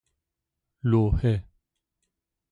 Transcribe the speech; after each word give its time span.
لوحه 0.83 1.45